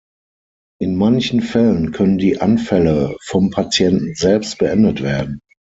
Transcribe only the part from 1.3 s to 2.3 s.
Fällen können